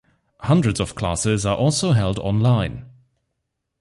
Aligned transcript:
Hundreds 0.39 0.79
of 0.79 0.95
classes 0.95 1.45
are 1.45 1.55
also 1.55 1.91
held 1.91 2.17
online. 2.17 2.85